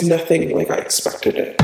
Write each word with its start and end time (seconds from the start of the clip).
was 0.00 0.08
nothing 0.08 0.50
like 0.50 0.70
I 0.70 0.76
expected 0.76 1.36
it. 1.36 1.63